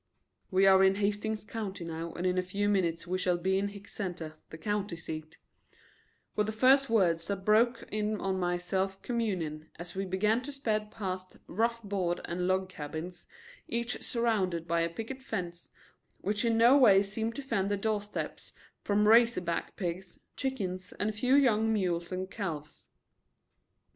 [0.49, 3.67] "We are in Hastings County now and in a few minutes we shall be in
[3.67, 5.37] Hicks Center, the county seat,"
[6.35, 10.51] were the first words that broke in on my self communion as we began to
[10.51, 13.27] speed past rough board and log cabins,
[13.67, 15.69] each surrounded by a picket fence
[16.19, 21.11] which in no way seemed to fend the doorsteps from razor back pigs, chickens and
[21.11, 22.87] a few young mules and calves.